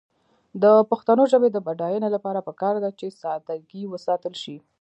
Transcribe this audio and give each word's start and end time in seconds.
د 0.61 0.63
پښتو 0.89 1.23
ژبې 1.31 1.49
د 1.51 1.57
بډاینې 1.67 2.09
لپاره 2.15 2.45
پکار 2.47 2.75
ده 2.83 2.89
چې 2.99 3.07
ساده 3.21 3.55
ګي 3.69 3.83
وساتل 3.87 4.33
شي. 4.43 4.57